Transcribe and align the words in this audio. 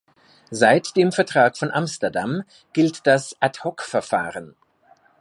Seit 0.49 0.95
dem 0.95 1.11
Vertrag 1.11 1.55
von 1.59 1.69
Amsterdam 1.69 2.41
gilt 2.73 3.05
das 3.05 3.35
Ad-hoc-Verfahren. 3.39 4.55